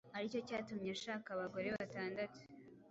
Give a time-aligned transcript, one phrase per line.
[0.17, 2.39] ari cyo cyatumye ashaka abagore batandatu.